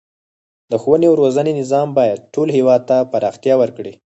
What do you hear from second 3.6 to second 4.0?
ورکړي.